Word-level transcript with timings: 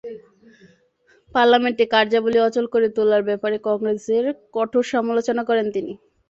পার্লামেন্টে 1.35 1.85
কার্যাবলী 1.93 2.39
অচল 2.41 2.65
করে 2.73 2.87
তোলার 2.95 3.23
ব্যাপারে 3.29 3.57
কংগ্রেসের 3.67 4.25
কঠোর 4.55 4.83
সমালোচনা 4.93 5.43
করেন 5.49 5.67
তিনি। 5.75 5.93